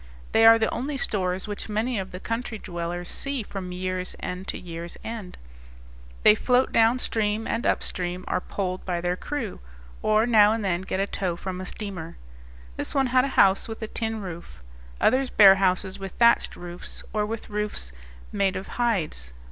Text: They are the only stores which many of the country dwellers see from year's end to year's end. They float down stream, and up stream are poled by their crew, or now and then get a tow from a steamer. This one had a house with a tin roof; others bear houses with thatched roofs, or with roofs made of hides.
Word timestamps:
They 0.31 0.47
are 0.47 0.57
the 0.57 0.71
only 0.73 0.97
stores 0.97 1.47
which 1.47 1.69
many 1.69 1.99
of 1.99 2.09
the 2.11 2.19
country 2.19 2.57
dwellers 2.57 3.07
see 3.07 3.43
from 3.43 3.71
year's 3.71 4.15
end 4.19 4.47
to 4.47 4.57
year's 4.57 4.97
end. 5.03 5.37
They 6.23 6.33
float 6.33 6.71
down 6.71 6.97
stream, 6.97 7.45
and 7.47 7.67
up 7.67 7.83
stream 7.83 8.25
are 8.27 8.41
poled 8.41 8.83
by 8.83 8.99
their 8.99 9.15
crew, 9.15 9.59
or 10.01 10.25
now 10.25 10.53
and 10.53 10.65
then 10.65 10.81
get 10.81 10.99
a 10.99 11.05
tow 11.05 11.35
from 11.35 11.61
a 11.61 11.67
steamer. 11.67 12.17
This 12.77 12.95
one 12.95 13.07
had 13.13 13.25
a 13.25 13.37
house 13.37 13.67
with 13.67 13.79
a 13.83 13.87
tin 13.87 14.21
roof; 14.23 14.63
others 14.99 15.29
bear 15.29 15.53
houses 15.61 15.99
with 15.99 16.13
thatched 16.13 16.55
roofs, 16.55 17.03
or 17.13 17.23
with 17.23 17.51
roofs 17.51 17.91
made 18.31 18.55
of 18.55 18.69
hides. 18.81 19.33